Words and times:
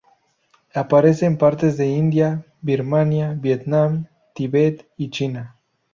Aparece 0.73 1.27
en 1.27 1.37
partes 1.37 1.77
de 1.77 1.85
India, 1.85 2.43
Birmania, 2.61 3.35
Vietnam, 3.39 4.07
Tibet 4.33 4.87
y 4.97 5.11
China. 5.11 5.59